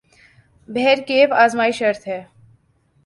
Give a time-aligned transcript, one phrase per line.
[0.67, 2.21] بہرکیف آزمائش شرط ہے۔